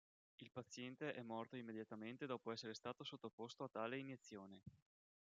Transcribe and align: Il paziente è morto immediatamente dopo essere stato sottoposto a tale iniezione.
Il 0.39 0.49
paziente 0.49 1.13
è 1.13 1.21
morto 1.21 1.55
immediatamente 1.57 2.25
dopo 2.25 2.51
essere 2.51 2.73
stato 2.73 3.03
sottoposto 3.03 3.63
a 3.65 3.69
tale 3.69 3.99
iniezione. 3.99 4.63